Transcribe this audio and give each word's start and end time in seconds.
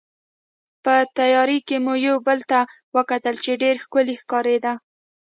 په 0.83 0.95
تیارې 1.17 1.59
کې 1.67 1.77
مو 1.83 1.93
یو 2.07 2.17
بل 2.27 2.39
ته 2.51 2.59
وکتل 2.95 3.35
چې 3.43 3.51
ډېره 3.61 3.81
ښکلې 3.83 4.15
ښکارېده. 4.21 4.73